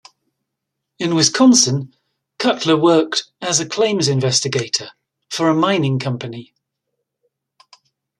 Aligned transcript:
In 0.97 1.13
Wisconsin, 1.13 1.93
Cutler 2.39 2.75
worked 2.75 3.25
as 3.39 3.59
a 3.59 3.69
claims 3.69 4.07
investigator 4.07 4.89
for 5.29 5.47
a 5.47 5.53
mining 5.53 5.99
company. 5.99 6.55